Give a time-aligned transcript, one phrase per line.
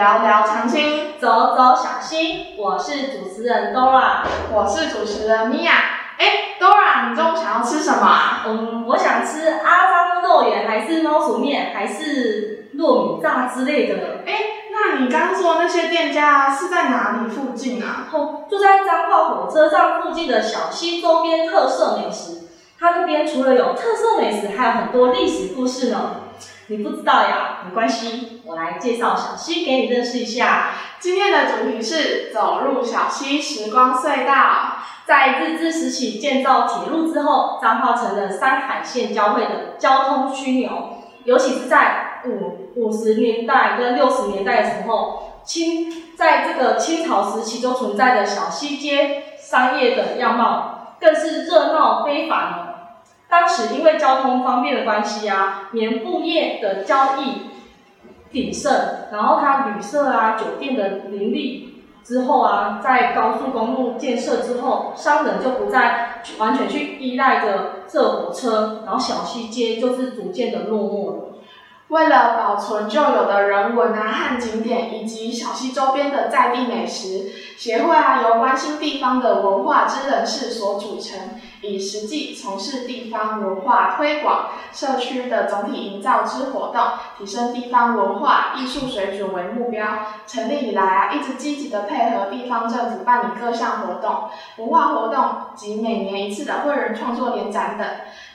[0.00, 2.56] 聊聊长青，走走小溪。
[2.56, 5.72] 我是主持人 Dora，我是主持人 Mia。
[6.16, 8.42] 哎，Dora，你中午想要吃什么啊？
[8.46, 14.22] 嗯，我想吃阿张肉圆，还是猫鼠面，还是糯米炸之类的。
[14.26, 14.32] 哎，
[14.72, 18.08] 那你刚说那些店家是在哪里附近啊？
[18.10, 22.48] 哦，就在彰化火车站附近的小溪周边特色美食。
[22.78, 26.19] 它那边除了有特色美食，还有很多历史故事呢。
[26.70, 27.62] 你不知道呀？
[27.64, 30.68] 没关系，我来介绍小溪给你认识一下。
[31.00, 34.76] 今天的主题是走入小溪时光隧道。
[35.04, 40.98] 在日治时期建造铁路之后，彰化成了山海线交汇的交通枢纽。
[41.24, 52.59] 尤其是在五五十年代跟六十年代的时候，清在这个清朝时期就存在的小溪街商业的样貌，更是热闹非凡。
[53.30, 57.42] 当时因为交通方便的关系啊，棉布业的交易
[58.32, 58.72] 鼎盛，
[59.12, 71.26] 然后它旅社啊、酒店的林立之后啊，在高速公路建设之后，商人就不再完全去依赖着这火车，然后小西街就是逐渐的落寞了。
[71.88, 81.18] 为了保存旧有的人文啊和景点，以及小溪周边的在地美食，协会啊由关心地方的文化之人士所组成，
[81.62, 86.82] 以实际从事地方文化推广、社区的总体营造之活动，
[87.18, 89.86] 提升地方文化艺术水准为目标。
[90.26, 97.86] 成立以来啊，一直积极的配合地方政府办理各项活动、文化活动及每年一次的会人创作联展等。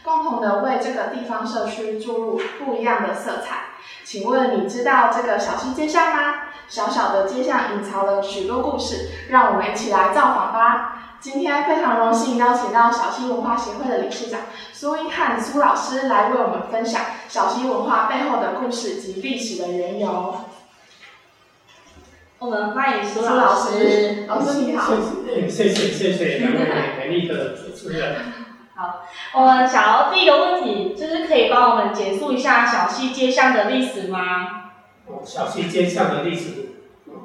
[0.03, 3.75] 共同的为这个地方社区注入不一样的色彩。
[4.03, 6.36] 请问你知道这个小溪街巷吗？
[6.67, 11.17] 小小的街巷隐藏了许多故事，让我们一起来造访吧。
[11.19, 14.41] 今天非常荣幸邀请到小溪文化协会的理事长
[14.73, 20.35] 苏英汉苏老师来为我们分享小溪文化背后的故事及历史的缘由。
[22.38, 24.25] 我们欢迎苏老师。
[24.28, 24.94] 老师你好。
[25.50, 26.59] 谢谢谢谢两位
[26.97, 28.44] 美丽的主持人。
[29.31, 34.72] 好，我们想要第一个问题就是可以帮我们简述一下小溪街巷的历史吗？
[35.08, 36.70] 哦，小溪街巷的历史，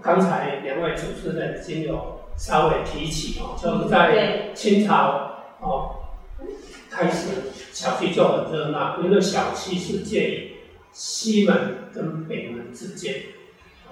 [0.03, 5.97] 刚才两位主持人已经有稍微提起哦，就是在清朝哦
[6.91, 10.57] 开始，小溪就很热闹，因为小溪是介于
[10.93, 13.15] 西门跟北门之间，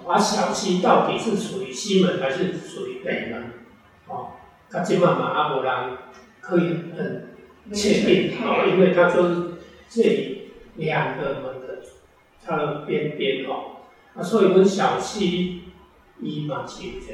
[0.05, 3.53] 而小溪到底是属于西门还是属于北门？
[4.07, 4.31] 哦，
[4.69, 5.97] 他今晚嘛阿伯人
[6.41, 7.28] 可以很。
[7.73, 9.51] 确定哦，因为它就是
[9.87, 11.81] 这里两个门的
[12.45, 13.85] 它的边边哦，
[14.15, 15.61] 啊，所以跟小溪
[16.19, 17.05] 一嘛是一个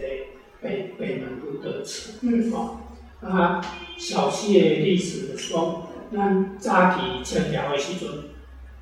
[0.62, 2.78] 北北门路的词，嗯哦，
[3.22, 3.62] 啊，
[3.98, 5.84] 小溪的历史讲，
[6.14, 8.10] 咱早期清朝的时阵，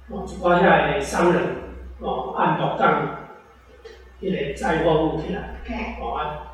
[0.10, 1.42] 哦，一寡遐个商人
[2.00, 3.18] 哦，按鹿港
[4.22, 5.62] 迄个载货物起来，
[6.00, 6.54] 哦啊，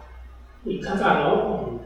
[0.63, 1.80] 伊较早拢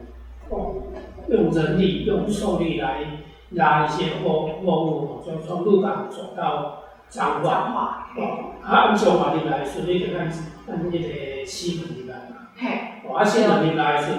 [0.52, 0.94] 用用
[1.30, 3.23] 用人力用兽力来。
[3.56, 10.26] 拉一些货货物，就从鹿港走到彰化，哦，啊，按彰化入来时，你就按
[10.68, 14.14] 按迄个西门入来嘛，嘿，哦，啊，西门入来时，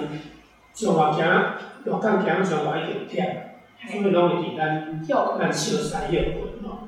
[0.73, 1.25] 彰化行，
[1.83, 5.01] 鹿港行彰化已经忝，所以拢会伫咱
[5.37, 6.87] 咱小西休困咯，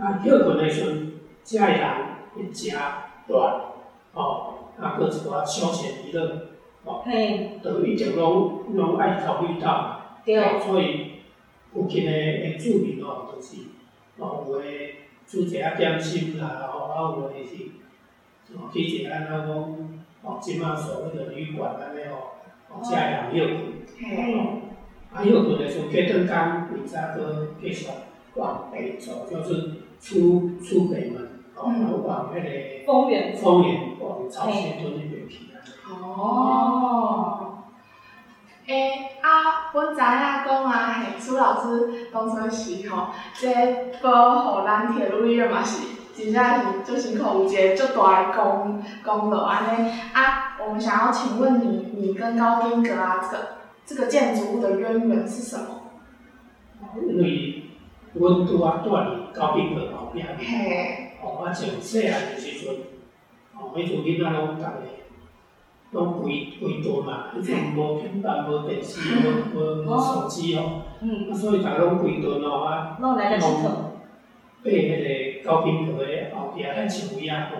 [0.00, 1.12] 啊，休困的时阵，
[1.44, 1.88] 遮个人
[2.34, 2.74] 会食
[3.26, 3.60] 暖，
[4.14, 6.46] 哦，啊，搁一寡休闲娱乐，
[6.84, 11.11] 哦，嘿，都一定拢拢爱考虑到，对，所以。
[11.72, 13.56] 附近的诶住民哦，就是
[14.18, 14.96] 哦有诶
[15.26, 19.48] 煮一下点心啦，吼，啊有诶是哦去一下那讲
[20.22, 22.32] 哦，即马所谓的旅馆安尼吼，
[22.68, 24.60] 哦遮样休困，哦，
[25.12, 26.36] 啊休困诶时阵，过顿工
[26.80, 27.86] 为早个继续
[28.34, 35.56] 往北走，就是出出北门，哦，往那个丰原，丰原往朝鲜都那边去啊。
[35.90, 37.58] 哦。
[38.66, 43.46] 诶，啊，阮知影讲啊，嘿，苏老师当初是吼，即
[44.02, 45.86] 保护咱铁路业嘛是，
[46.16, 49.90] 真正是做辛苦，有一个足大的功功劳安尼。
[50.12, 53.48] 啊，我们想要请问你，你跟高宾阁啊，这个
[53.86, 55.66] 这个建筑物的渊源是什么？
[56.96, 57.62] 因为
[58.14, 62.74] 阮拄啊住伫高宾阁后壁，嘿，哦，我从细汉的时阵，
[63.56, 65.01] 哦，迄阵囡仔拢逐个。
[65.92, 68.98] 拢规规顿嘛，迄阵无平板、无电视、
[69.54, 73.68] 无无无手机哦，啊，所以逐个拢规顿哦，啊，拢来得佚佗。
[74.64, 77.56] 爬迄个高平阁的后壁遐树位啊吼，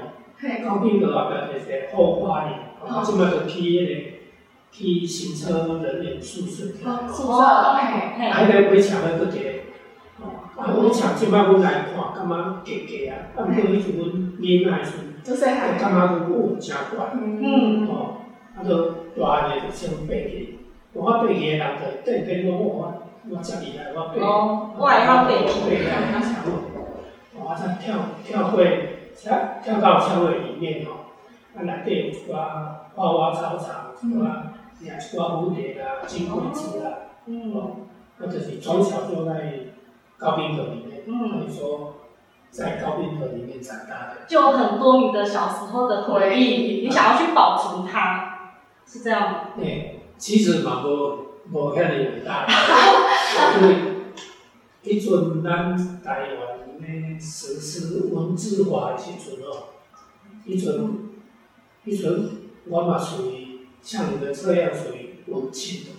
[0.64, 2.52] 高平阁后壁就是后花园，
[2.87, 3.90] 啊，即摆就去迄个
[4.70, 6.64] 去新车人员宿舍。
[7.08, 7.43] 宿舍，
[8.17, 9.50] 嘿，啊，迄个围墙个搁一个，
[10.23, 10.25] 哦，
[10.56, 14.08] 啊，围墙即摆阮来看，感觉假假啊，啊，毋过迄阵阮
[14.40, 15.12] 囡仔时阵。
[15.23, 16.76] 就细汉感觉讲有真悬，
[17.14, 18.22] 嗯，哦，
[18.56, 18.90] 啊，就
[19.20, 20.58] 大汉的就先爬起，
[20.93, 22.93] 我爬起的人就顶顶讲我
[23.31, 25.34] 我遮厉害，我爬，哦，我会晓爬爬起。
[25.84, 26.50] 来墙尾，
[27.34, 28.62] 我再跳跳过
[29.16, 29.22] 跳
[29.62, 31.12] 跳到车尾里面哦，
[31.56, 32.32] 啊内底有一寡
[32.94, 34.43] 花花草草，一寡
[34.81, 36.90] 也一寡蝴蝶啦、金龟子啦，
[37.26, 37.52] 嗯。
[37.54, 37.76] 哦，
[38.19, 39.54] 那就是从小就在
[40.19, 41.94] 高冰河里面，可以说
[42.50, 44.26] 在高冰河里面长大的。
[44.28, 48.31] 就有很多你的小时候的回忆，你想要去保存它，
[48.87, 49.49] 是这样吗？
[49.61, 50.88] 诶，其实嘛无
[51.50, 52.46] 无遐尼伟大，
[53.61, 53.76] 因为
[54.84, 59.50] 迄阵咱台湾咧实施文字化的时阵哦，
[60.46, 60.99] 迄阵
[61.87, 62.31] 迄阵
[62.69, 65.90] 我嘛属于像你们这样属于文青的，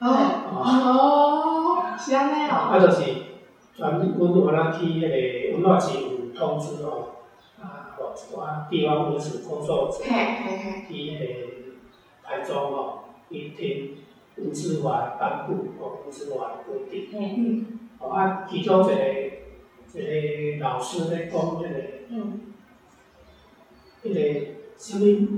[0.00, 0.06] 哦
[0.54, 3.02] 哦，是安尼哦，啊，就是
[3.76, 6.86] 全阮原来去迄个文化局有通知哦，
[7.60, 11.22] 啊，互一寡地方文史工作者去迄个
[12.28, 12.98] 台中哦，
[13.30, 13.96] 伊听
[14.36, 17.08] 文字化颁布哦，文字化的规定。
[17.18, 18.94] 嗯嗯哦啊，其中一个
[19.94, 21.68] 一个老师咧讲迄个
[22.10, 22.40] 嗯。
[24.04, 24.46] 迄个
[24.76, 25.28] 什物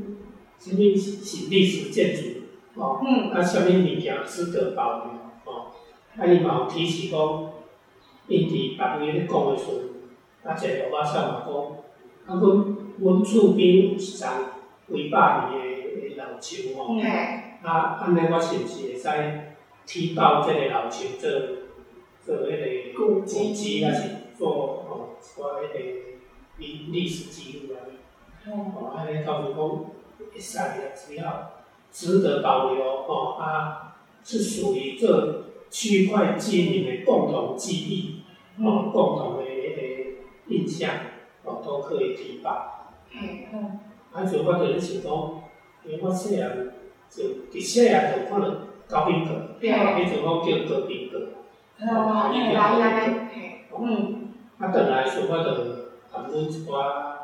[0.59, 2.41] 什物是历史建筑
[2.75, 3.31] 哦，嗯。
[3.31, 5.13] 啊，什物物件值得保留
[5.45, 5.67] 哦，
[6.19, 7.53] 啊，伊嘛有提示讲，
[8.27, 9.65] 因伫别位咧讲的时
[10.43, 11.55] 阵，啊，一个我上嘛讲，
[12.27, 14.29] 啊，阮阮厝边有一丛
[14.91, 16.95] 几百年的的老树吼。
[16.95, 17.09] 嗯嘿，
[17.63, 19.07] 啊，安尼我是毋是会使
[19.87, 21.31] 提到即个老树做
[22.25, 24.49] 做迄个古迹还是做
[24.89, 25.79] 吼一寡迄个
[26.59, 27.79] 历历史记录啊？
[28.47, 29.69] 嗯哦，安尼到时讲
[30.33, 31.51] 会使啦，只要
[31.93, 38.23] 值得保留哦啊，是属于这区块居民的共同记忆
[38.63, 39.83] 哦，共同的迄个
[40.49, 40.91] 印象
[41.45, 42.93] 哦，都可以提报。
[43.11, 43.81] 嘿，嗯
[44.13, 45.43] 啊，就我就是想讲，
[45.85, 46.73] 因为我细汉
[47.09, 48.47] 就伫细汉就看到
[48.89, 51.19] 高滨河，对，迄阵讲叫高滨河。
[51.81, 57.15] 哦，原来安尼，嘿，嗯啊，倒来时我就含阮一寡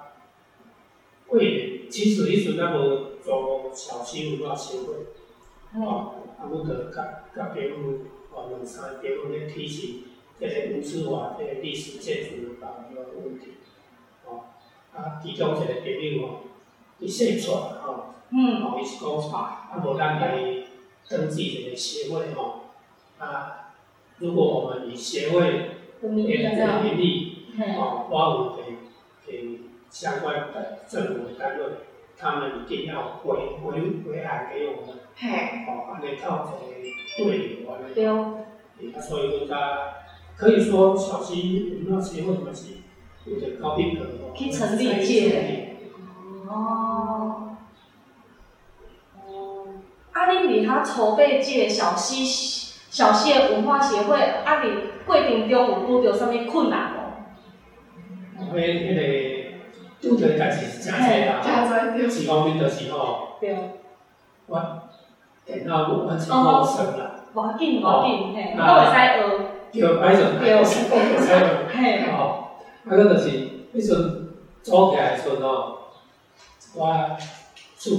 [1.29, 4.95] 会员，其实迄阵咱无做小溪文化协会，
[5.75, 7.99] 嗯哦，啊，阮就甲甲别府
[8.33, 10.05] 哦两三个别府咧提醒
[10.39, 13.55] 即个文字化、即个历史建筑的保留问题，
[14.25, 14.45] 哦，
[14.95, 16.41] 啊，其中一个朋友哦，
[16.99, 18.15] 伊写出来吼。
[18.31, 20.43] 嗯哦，伊是讲啊，啊无咱来
[21.09, 22.65] 登记一个协会吼，
[23.19, 23.71] 啊，
[24.19, 25.41] 如果我们以协会
[26.03, 27.47] 的名义
[27.79, 29.61] 哦，发文给给
[29.91, 31.65] 相关的政府单位，
[32.19, 38.05] 他们一定要回回回函给我们，嘿，哦，安尼靠一个对流安尼，对，
[38.93, 39.95] 啊，所以讲他
[40.37, 42.73] 可以说小溪文化协会嘛是
[43.25, 45.76] 有点高逼格哦，去成立界
[46.49, 47.57] 哦。
[49.27, 49.67] 哦，
[50.13, 52.25] 啊，恁伫遐筹备这个小溪
[52.91, 54.71] 小溪的文化协会，啊，伫
[55.07, 56.97] 过程中有遇到啥物困难无？
[58.39, 63.39] 因为迄个拄着的代志是真侪啦，加做对，一方面就是吼。
[63.41, 63.57] 对，
[64.47, 64.83] 我
[65.45, 68.93] 电脑完全陌生啦，无要紧，无要紧，嘿，都会使
[69.73, 72.19] 学，叫歹阵对歹势讲袂使了，嘿，吼，
[72.85, 73.29] 啊，佮就是
[73.75, 74.29] 迄阵
[74.63, 75.86] 组起来时阵吼，
[76.77, 77.17] 我
[77.79, 77.91] 厝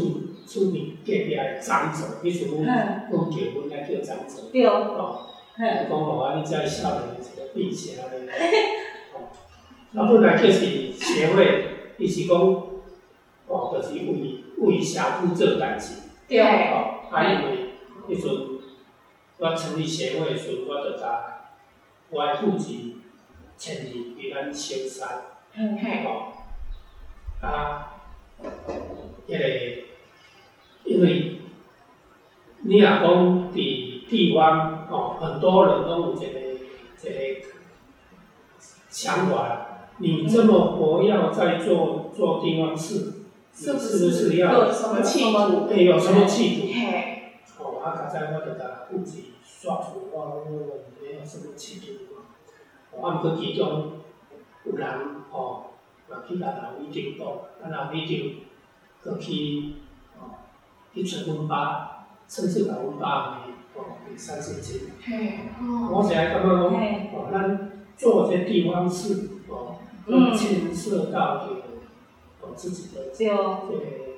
[0.45, 8.33] 厝边隔壁的长者，迄阵阮嗯，阮结婚来叫长者，对，哦，嘿，讲互我你遮少年的一个避邪咧，
[9.13, 9.29] 哦，
[9.95, 12.37] 啊，本来就是协会，伊是讲，
[13.47, 15.93] 哦，就是为为社区做代志。
[16.27, 16.39] 对，
[16.71, 17.73] 哦，啊，因为
[18.09, 18.59] 迄阵
[19.37, 21.49] 我成立协会的时阵，我就甲
[22.09, 23.01] 我的父亲
[23.57, 25.21] 迁移去咱小山，
[25.55, 26.33] 嗯，嘿，哦，
[27.41, 27.96] 啊，
[29.27, 29.37] 迄、个，
[30.85, 31.39] 因为
[32.61, 37.47] 你若讲伫地方哦，很多人都有一个一个
[38.89, 43.13] 想法啦，你这么活要在做做地方事，
[43.53, 45.67] 你是不是不是要有什么企图？
[45.69, 46.67] 诶有什么企图？
[46.73, 50.45] 嘿，哦，啊，刚才我就甲户籍刷出我我
[51.01, 52.21] 没有什么企图嘛。
[52.91, 53.91] 哦，啊，毋过其中
[54.63, 54.87] 有人
[55.31, 55.65] 哦，
[56.09, 59.73] 嘛去甲老李长报，啊，老李长佮去
[60.17, 60.39] 哦
[60.93, 64.87] 去找阮爸，甚至甲阮爸呢哦给三千钱。
[65.01, 65.39] 嘿，
[65.91, 66.73] 我哦，现在感觉讲，
[67.13, 69.75] 哦，咱做这地方事哦，
[70.07, 71.61] 嗯都牵涉到这个
[72.41, 73.43] 哦自己的，这个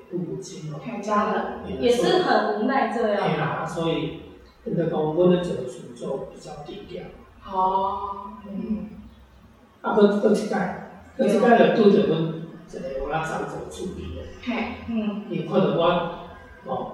[0.10, 0.80] 父母亲哦。
[0.84, 4.22] 嘿，家，也是很无奈这样对，啦，所以
[4.64, 7.04] 变得讲，阮咧做的时阵比较低调。
[7.52, 8.90] 哦，嗯，
[9.82, 10.56] 啊，搁搁一届，
[11.20, 14.22] 搁一届就拄着阮一个我拉长者处理的。
[14.42, 15.84] 嘿，嗯，伊看着我，
[16.66, 16.92] 哦，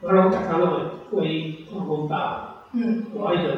[0.00, 0.76] 我拢逐工拢会
[1.10, 3.48] 过去看阮爸，嗯，我伊就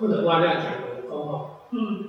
[0.00, 2.08] 看到我安尼行就讲吼，嗯，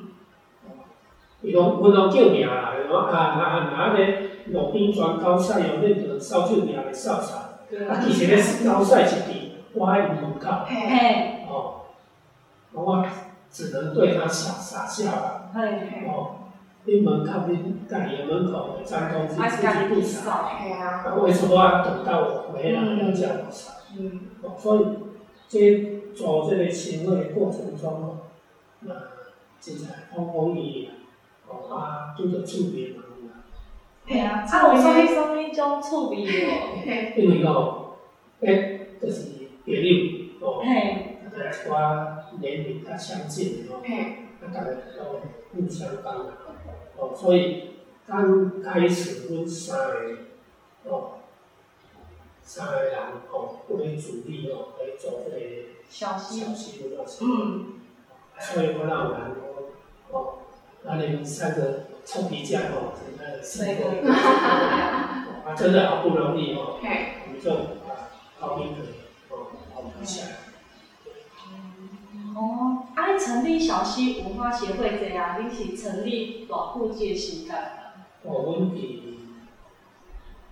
[1.41, 7.35] 伊拢阮拢叫名啦，伊讲啊啊啊，若安尼路边全狗屎哦，恁着扫帚名的扫扫，
[7.89, 9.33] 啊，其实咧狗屎是伫
[9.73, 11.81] 我迄门口，嘿，嘿，哦，
[12.71, 13.05] 我
[13.51, 16.44] 只能对他傻傻笑啦，嘿，哦，
[16.85, 23.73] 恁门口恁家里的门口的脏东西还自己不扫，扫，嘿啊，那为什么要等到我回来要叫我扫？
[23.97, 24.85] 嗯，哦，所以
[25.47, 28.17] 这做这个行为的过程中哦，
[28.81, 28.93] 那
[29.59, 30.89] 真正风风雨雨
[31.47, 33.43] 哦，啊，拄着厝边人啦，
[34.05, 36.85] 嘿啊，啊，有啥物啥物种趣味无？
[36.85, 37.95] 嘿，因为哦，
[38.41, 39.31] 诶，就是
[39.65, 39.81] 朋友
[40.39, 44.65] 哦，嘿，大家一寡年龄较相近的哦，啊，大家
[44.97, 46.27] 都互相帮忙
[46.97, 47.71] 哦，所以
[48.07, 50.17] 刚开始阮三个
[50.85, 51.19] 哦，
[52.43, 52.97] 三个人
[53.31, 55.39] 哦，为主力哦来做这个
[55.89, 57.27] 小溪小，溪的过程。
[57.27, 57.73] 嗯，
[58.39, 59.71] 所以我让人说，
[60.11, 60.39] 哦，
[60.83, 63.65] 那你们三个臭皮匠哦，真的辛
[64.11, 67.49] 啊，真的好不容易哦，我们就
[67.85, 68.09] 把
[68.39, 70.44] 高冰可哦保留下来。
[73.17, 78.07] 成立小溪文化协会这样，你是成立偌久这个时间啊？
[78.23, 79.19] 我们比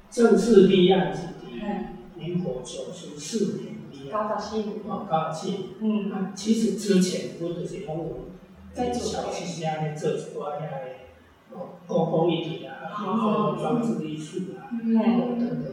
[0.09, 5.69] 正式立案是第嗯，民国九十四年立案，九十四年，哦，高兴。
[5.79, 8.25] 嗯，啊，其实之前我就是讲我
[8.73, 14.69] 在做小溪家咧做一寡遐个哦公共议题啊，比如说装置艺术啊。
[14.71, 15.71] 嗯，等等的，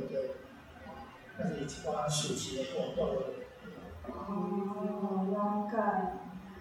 [1.36, 3.20] 还是一寡暑期的活动的。
[4.08, 5.76] 哦，了解。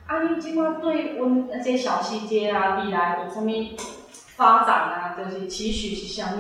[0.10, 3.78] 啊，你即摆对阮这小溪街啊，未来有啥物
[4.36, 5.16] 发展啊？
[5.16, 6.40] 就是期许是啥物？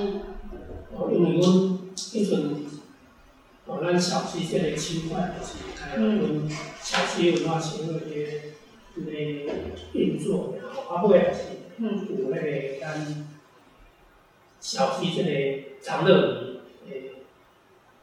[0.98, 1.48] 哦，因为阮
[1.96, 2.66] 迄阵，
[3.68, 6.50] 哦，咱小溪这个区块就是开阮
[6.82, 8.00] 小溪文化协会的
[8.98, 9.12] 迄个
[9.94, 10.56] 运作，
[10.90, 11.40] 啊，尾也是，
[11.80, 13.28] 有那个咱
[14.60, 16.60] 小溪这个长乐里
[16.90, 17.12] 诶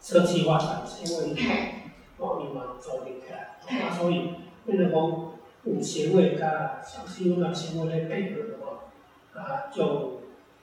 [0.01, 1.75] 社区发展协会，嘿，
[2.19, 4.31] 哦，伊嘛组织起来，啊，所以
[4.65, 5.33] 变成讲
[5.67, 10.23] 有协会甲小溪文化协会咧配合的话，啊，就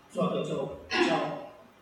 [0.10, 1.16] 做的就比较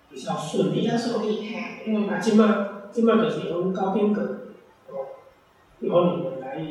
[0.10, 0.82] 比较顺利。
[0.82, 4.48] 比较顺利，嘿，嗯，啊，即摆即摆就是用高宾阁，
[4.90, 5.22] 哦，
[5.80, 6.66] 由你们来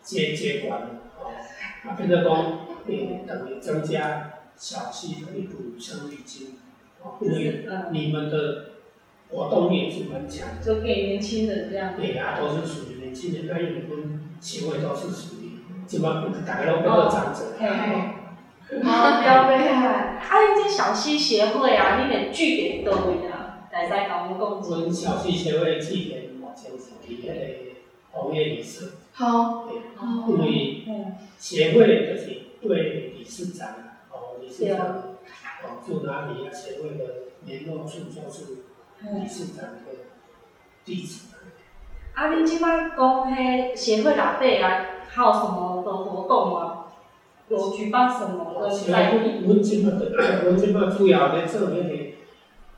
[0.00, 0.82] 接接管，
[1.18, 1.34] 哦，
[1.84, 6.58] 啊，变做讲诶，等于增加小溪的一股生力军，
[7.02, 8.66] 哦，因为嗯，你们的
[9.28, 10.64] 活动也是蛮强的。
[10.64, 11.94] 就给年轻人这样。
[11.96, 15.56] 对啊，都是属于今年轻人，那因为阮协会都是属于，
[15.86, 16.08] 即摆
[16.46, 17.74] 大家都变做长者，嘿嘿。
[18.68, 18.84] 嘿，哦，
[19.22, 19.68] 了解。
[19.72, 23.66] 啊，你这小溪协会啊，你的据点倒位啊？
[23.72, 27.32] 来再甲阮讲阮小溪协会的据点目前是伫迄个
[28.10, 29.80] 红叶理事，好，对，
[30.28, 33.68] 因为嗯，协会就是对理事长，
[34.10, 34.86] 哦，理事长，
[35.64, 36.52] 哦，住哪里啊？
[36.52, 37.04] 协会的
[37.46, 38.44] 联络处就是
[39.00, 39.26] 理。
[39.28, 39.92] 事长的
[40.84, 41.35] 地址。
[42.16, 42.98] 啊，恁即摆讲
[43.30, 46.84] 迄协会内底啊，还有什么的活动吗？
[47.48, 52.14] 有举办什么的现在在阮即摆的，阮即摆主要咧做迄个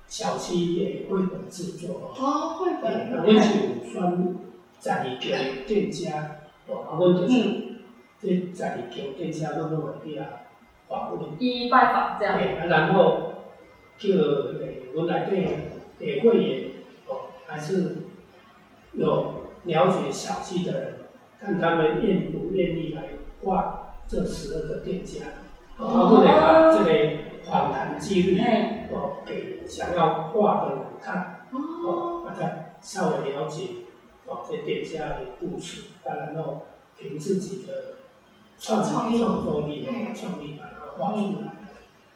[0.08, 2.10] 小区的绘本制作哦。
[2.18, 4.36] 哦，绘，本，啊，阮是有选
[4.80, 7.76] 十二间店家，哦，啊，阮就是嗯，
[8.20, 10.26] 这十二间店家拢拢会去啊
[10.88, 12.36] 访问，一一拜访这样。
[12.36, 13.34] 对，啊，然后
[13.96, 16.70] 叫迄个阮内底的会员，
[17.06, 17.96] 哦，还是
[18.98, 20.94] 有了解小溪的人，
[21.40, 23.02] 看他们愿不愿意来
[23.42, 25.26] 画这十二个店家，
[25.78, 28.42] 哦，啊，阮会把这个访谈记录，
[28.92, 31.46] 哦，给想要画的人看。
[31.50, 33.68] 哦，哦，大家稍微了解
[34.26, 36.66] 哦，这店家的部署，当然后
[36.98, 37.72] 凭自己的
[38.58, 41.54] 创创意创作力、嗯创意把它画出来。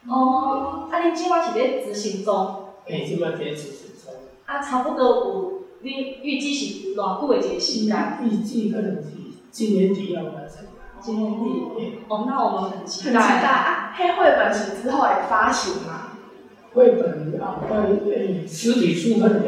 [0.08, 4.12] 哦，啊，恁计划是咧执行中，哎，这么截止时中，
[4.46, 5.51] 啊，差不多有，
[5.82, 8.18] 恁预计是偌久的一个时间？
[8.24, 9.10] 预计可能是
[9.50, 10.64] 今年底要完成。
[11.00, 11.44] 今年底。
[11.78, 13.48] 哎，哦，那我们很期很期待待。
[13.48, 13.92] 啊！
[13.96, 16.08] 黑绘本是之后会发行吗？
[16.72, 19.42] 绘本啊，会诶实体书可能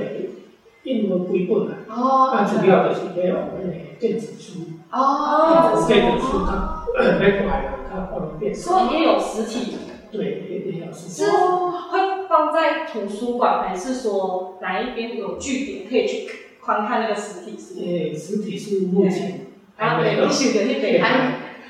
[0.83, 4.61] 印了几本啊，哦，啊，主要就是要我们的电子书，
[4.91, 7.49] 哦，电子书较要快
[7.89, 8.55] 啊，较方便。
[8.55, 9.79] 所以也有实体，
[10.13, 16.29] 对，也也要是是会放在图书馆，还是说哪一边有据点可以去
[16.61, 17.79] 观看那个实体书？
[17.79, 19.47] 诶，实体书目前
[19.79, 20.33] 啊，对，还没有你。
[20.33, 21.01] 想着迄边，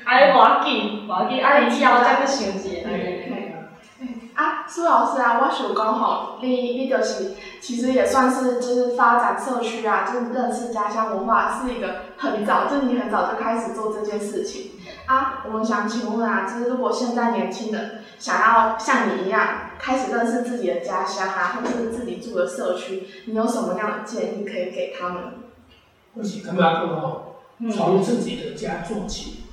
[0.03, 2.89] 还啊，无要紧，无要紧，啊，你以后再去想一下。
[2.89, 3.31] 对
[4.33, 14.71] 啊，啊，苏老师啊，我想讲吼，你你就是其实也算是就是发展社区啊，就是认识家乡文化，是一个很早，就是你很早就开始做这件事情
[15.05, 15.43] 啊。
[15.45, 25.23] 我们想请问啊，就是如果现在年轻人想要像你一样开始认识自己的家乡啊，或者是自己住的社区，你有什么样的建议可以给他们？
[26.15, 27.35] 我是感觉讲吼，
[27.71, 29.43] 从自己的家做起，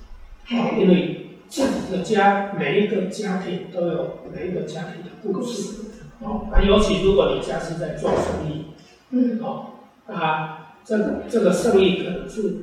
[0.48, 1.18] 哦，因为。
[1.48, 5.82] 自己的家，每一个家庭都有每一个家庭的故事，
[6.20, 8.68] 哦，啊，尤其如果你家是在做生意，
[9.10, 9.66] 嗯，哦，
[10.06, 12.54] 啊，这个这个生意可能是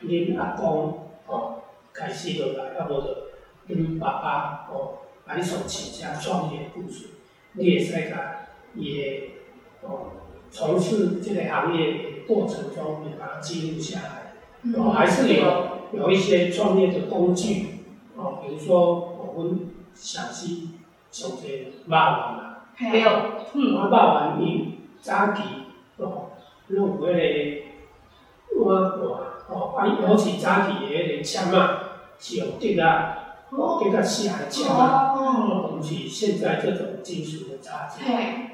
[0.00, 1.62] 您阿公哦
[1.92, 3.28] 开始的来，啊，或者
[3.68, 4.94] 您爸爸哦
[5.26, 7.06] 白手起家创业故事，
[7.52, 8.16] 你也在个
[8.74, 9.30] 也
[9.82, 10.12] 哦
[10.50, 14.34] 从事这个行业过程中，你把它记录下来，
[14.76, 17.66] 哦，还是有有一些创业的工具。
[18.14, 20.68] 哦，比如说，我们小溪
[21.10, 23.02] 种这肉丸啦，对，
[23.54, 25.42] 嗯，啊肉丸伊早期
[25.96, 26.32] 哦，
[26.68, 27.64] 拢有迄
[28.54, 29.00] 个碗盘
[29.48, 31.80] 哦，啊尤其早期的迄个签啊，
[32.18, 33.21] 是用竹啊，
[33.54, 38.00] 哦，比较细个签啊，哦，不是现在这种技术的叉子，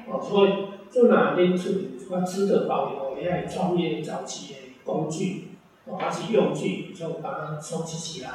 [0.07, 1.71] 哦，所以做哪恁厝
[2.09, 5.49] 我值得保留遐个创业早期的工具，
[5.85, 8.29] 哦，还是用具，就把它收集起来。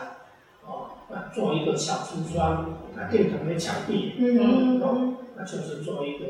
[0.67, 2.65] 哦，那，做一个小橱窗，
[2.97, 6.25] 啊，殿堂的墙壁，嗯，哦，那就是做一个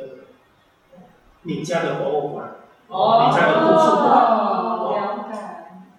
[1.42, 2.56] 你家的博物馆，
[2.88, 4.10] 哦，你家的故事馆，
[4.82, 4.96] 哦，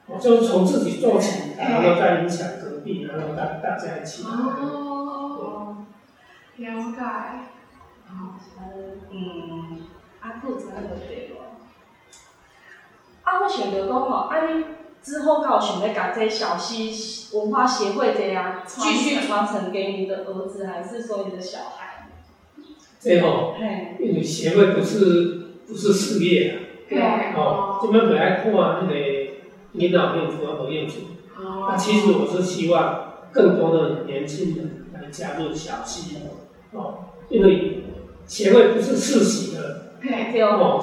[0.10, 2.46] 了就是从自己做起，然后再影响
[2.86, 5.78] 然后大大家一起，哦，
[6.58, 7.02] 了解，
[8.08, 8.12] 好，
[9.12, 9.82] 嗯，
[10.22, 11.36] 阿舅真个对咯，
[13.24, 14.64] 啊，我想着讲吼，啊你。
[15.06, 22.08] 之后，刚好想要把这小溪文化协会这样继续传承给你的儿子，还是说你的小孩？
[23.00, 23.54] 最后，
[24.00, 26.58] 因为协会不是不是事业啊，
[26.90, 27.00] 对，
[27.36, 28.96] 哦，这边本来看那个
[29.74, 31.02] 领导用处啊，不用处，
[31.38, 36.18] 那其实我是希望更多的年轻人来加入小溪，
[36.72, 37.84] 哦，因为
[38.26, 40.82] 协会不是世袭的，对，哦，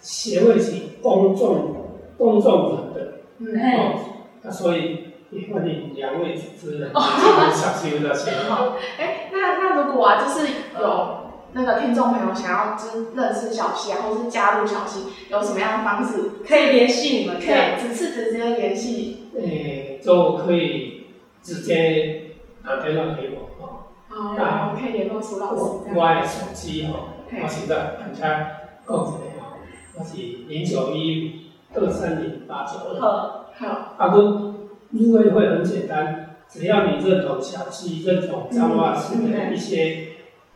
[0.00, 1.76] 协会是公众
[2.16, 3.12] 公众人的。
[3.38, 3.98] 嗯哦，
[4.42, 8.34] 那所以也欢迎两位主持人小溪的钱。
[8.48, 10.46] 好，哎，那那如果啊，就是
[10.80, 11.16] 有
[11.52, 17.36] 那个听众朋友想要知认识小溪啊，或是加入小溪，有什么样的方式可以联系你们？
[17.36, 19.28] 可以，只是直接联系。
[19.34, 21.06] 诶，就可以
[21.42, 22.34] 直接
[22.64, 23.64] 打电话给我哦。
[24.10, 25.62] 哦，我可以联络苏老师。
[25.94, 28.50] 我的手机哈，我现在大家
[28.84, 29.56] 告诉你哈，
[29.96, 30.16] 我是
[30.48, 31.40] 零九一。
[31.74, 33.00] 二三零八九二。
[33.00, 33.94] 好，好。
[33.96, 40.08] 阿公入会会很简单，只要你认同小溪，认同彰化市的一些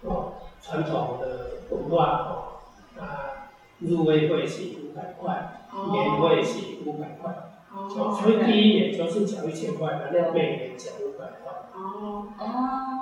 [0.03, 7.35] 哦传统的文化哦，啊入会费是五百块，年会是五百块，
[7.77, 11.53] 哦，所以第一年就是缴一千块，然后每年缴五百块。
[11.75, 12.45] 哦哦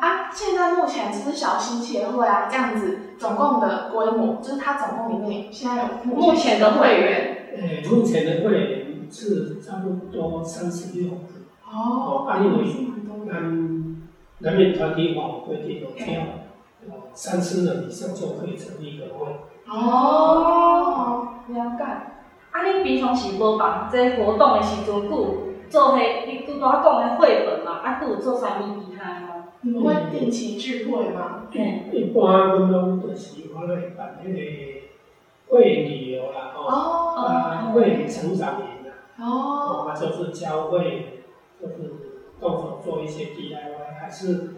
[0.03, 0.31] 啊！
[0.33, 7.47] 现在目前只是小型协会啊，这样子总共的规模，就是它总共里面现在有目前的会员。
[7.57, 11.17] 诶，目前的会员是差不多三十六个。
[11.73, 12.27] 哦。
[12.29, 12.65] 啊，因为
[13.31, 13.35] 按
[14.41, 16.21] 人民团体法规定，只要
[17.15, 19.27] 三十人以上就可以成立一个会。
[19.69, 21.29] 哦。
[21.47, 21.85] 了解。
[22.55, 27.81] 啊，你平常时无办这活动的时阵，有做迄你拄拄讲的绘本嘛？
[27.83, 29.47] 啊，有做啥物其他吗？
[29.63, 31.49] 你们会定期聚会嘛？
[31.51, 31.59] 一
[31.99, 34.85] 一般阮拢就是我来办迄个。
[35.47, 41.23] 会旅游啦，哦，啊，会成长营啦，哦，啊，就是教会，
[41.61, 41.93] 就是
[42.41, 44.55] 动手做一些 DIY，还是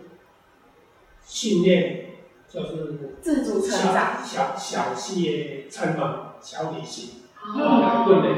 [1.25, 2.07] 训练，
[2.49, 7.23] 就是自主成长，小小企业参访小旅行，
[7.55, 8.37] 来训练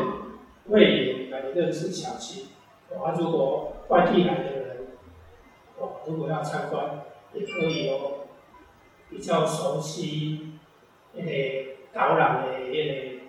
[0.70, 2.48] 会员来认识小企，
[2.90, 4.86] 啊，如果外地来的人，
[5.78, 8.26] 哦，如果要参观，也可以哦，
[9.08, 10.58] 比较熟悉，
[11.16, 11.74] 诶。
[11.90, 13.20] 导览的迄个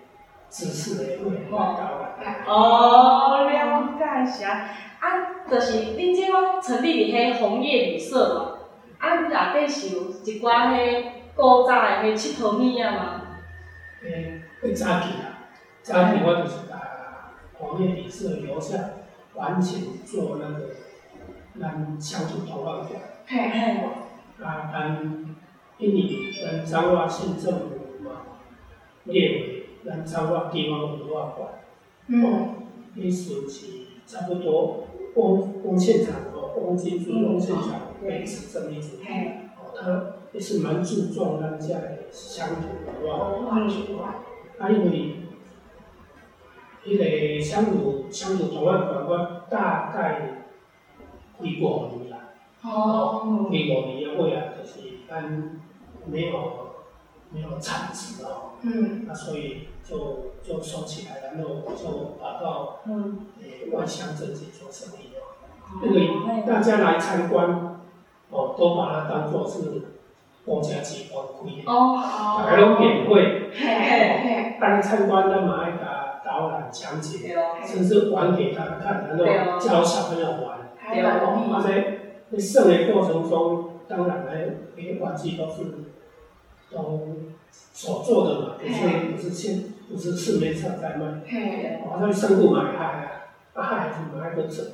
[0.50, 1.58] 知识的会导
[1.98, 2.44] 览。
[2.46, 4.68] 哦，了解下。
[5.00, 8.58] 啊，就是恁即个成立伫迄红叶旅社嘛，
[8.98, 13.22] 啊，内底是有一寡迄古早的迄佚佗物啊嘛。
[14.02, 15.29] 诶，会早期啊，
[15.82, 18.90] 早期我就是把红叶旅社留下，
[19.34, 20.66] 完全做那个
[21.58, 22.90] 咱乡土图画馆。
[23.26, 23.88] 嘿嘿。
[24.42, 25.36] 啊，跟
[25.78, 28.10] 印尼跟彰化县政府嘛。
[29.04, 31.48] 列为咱彰化地方文化馆，
[32.22, 32.54] 哦，
[32.94, 43.30] 意思是差不多公公现场哦，公金珠公现场每次整理一组，哦，他也是蛮注重咱遮的乡土文化。
[43.30, 44.14] 文化，
[44.58, 45.16] 啊，因为
[46.84, 50.46] 迄个乡土乡土图案馆，我大概
[51.40, 52.16] 几五年啦，
[52.62, 55.60] 哦，几五年的话啊，就是咱
[56.06, 56.32] 没有
[57.30, 65.20] 没有产值哦，嗯，那所以就就收起来，然后就跑到嗯，诶外乡镇去做生意哦。
[65.84, 67.78] 因为大家来参观，
[68.30, 69.82] 哦，都把它当做是
[70.44, 71.96] 国家机关开的，哦，
[72.44, 75.64] 大家拢免费，嘿嘿嘿，大家参观咱嘛
[76.40, 77.36] 导览讲解。
[77.66, 80.58] 甚至玩给他们看，然后教小朋友玩。
[80.78, 81.98] 还有容易在
[82.32, 84.30] 在剩的过程中，当然呢，
[84.76, 85.62] 那些玩具都是
[86.70, 87.08] 都
[87.50, 91.20] 所做的嘛，不是不是现不是市面上在卖。
[91.26, 94.64] 嘿，哦，那生物买海啊，啊海是买个整。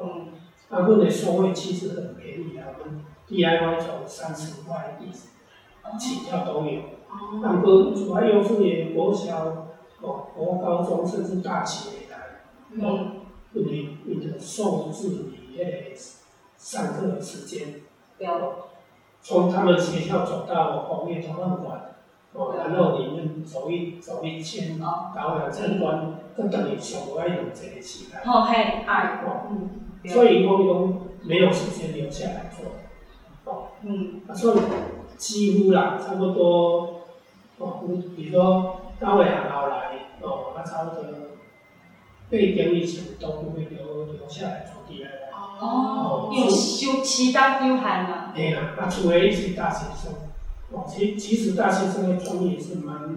[0.00, 0.28] 嗯，
[0.68, 6.80] 啊，阮的收费其实很便宜啊，我们 DIY 从三十块一起跳都有。
[7.08, 9.67] 哦，但过主要幼稚园、国小、
[10.00, 12.86] 哦国高中甚至大学来。
[12.86, 13.12] 哦，
[13.52, 16.16] 你你的受制于迄
[16.56, 17.80] 上课的时间，
[18.18, 18.28] 对，
[19.22, 21.94] 从他们学校走到红叶图案馆，
[22.34, 28.20] 哦，然后里面走一走一圈，哦，导览参观，这等于上我要用这个时间。
[28.26, 28.54] 哦嘿，
[28.86, 29.70] 哎，哦，嗯，
[30.06, 34.58] 所以我们没有时间留下来做，哦，嗯，啊，所以
[35.16, 37.00] 几乎啦，差不多，
[37.58, 39.87] 哦，你比如说到尾很好来，
[40.22, 41.04] 哦，啊，差不多
[42.30, 45.06] 八点以前都不会留留下来做 DIY。
[45.60, 50.12] 哦，有休期间有限嘛，对啦，啊，除非是大学生，
[50.70, 53.08] 哦，其其实大学生的专业是蛮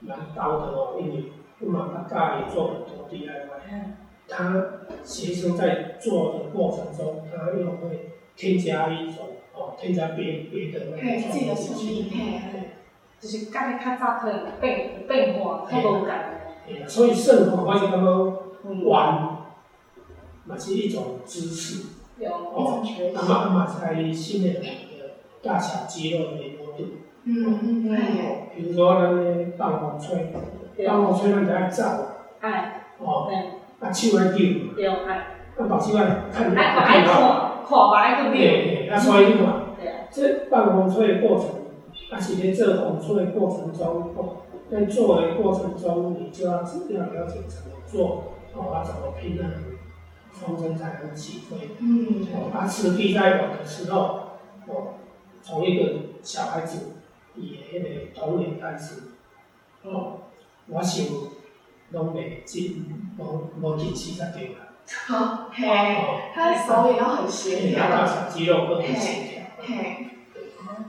[0.00, 1.24] 蛮高的哦，因为
[1.60, 3.28] 我们大家也做很多 DIY，
[3.70, 3.96] 嗯，
[4.28, 4.64] 他
[5.04, 12.69] 学生在做的过程中，他又会添加一种哦，添加别别的那嘿，个自己的创意，嘿，
[13.20, 16.06] 就是甲你较早可能变变化较无共，
[16.66, 18.06] 嘿啦，所以生活我是感觉
[18.64, 19.36] 嗯，玩，
[20.44, 21.86] 嘛是一种知识，
[22.18, 23.14] 有，一种学习。
[23.14, 25.10] 那，么嘛才训练你的
[25.42, 26.84] 大小肌肉的灵活度。
[27.24, 30.32] 嗯嗯，嘿，比如说咱的放风吹，
[30.74, 31.84] 对，放风吹咱就爱走，
[32.40, 35.16] 哎，哦，对，啊手爱扭嘛，对，哎，
[35.58, 37.12] 啊把手爱看爱看爱看，
[37.94, 39.46] 爱个嘿练，嘿，啊所以你看，
[39.78, 39.90] 对。
[39.90, 41.48] 啊，这放风吹的过程，
[42.10, 44.36] 啊是在这风吹的过程中，哦，
[44.70, 49.44] 在做的过程中，你就要要了解怎么做，哦，要怎么拼呢，
[50.32, 51.70] 风筝才能起飞。
[51.78, 54.00] 嗯，哦，啊实际在玩的时候，
[54.66, 54.94] 哦，
[55.42, 55.92] 从一个
[56.22, 56.94] 小孩子
[57.36, 59.02] 以迄个童年开始，
[59.84, 60.22] 哦，
[60.66, 61.06] 我想
[61.90, 62.84] 拢袂进，
[63.18, 64.66] 无无进四十张啦。
[65.06, 69.42] 好，嘿，哦，他的手也要很协嘿，调，大小肌肉都很协调。
[69.58, 70.06] 嘿，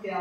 [0.02, 0.12] 对，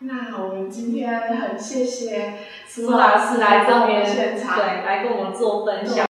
[0.00, 2.34] 那我们今天很谢谢
[2.66, 4.84] 苏老师来这边，现场对，。
[4.84, 6.06] 来跟我们做分享。